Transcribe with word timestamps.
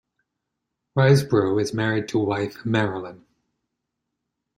Risebrough 0.97 1.61
is 1.61 1.75
married 1.75 2.07
to 2.07 2.17
wife 2.17 2.65
Marilyn. 2.65 3.23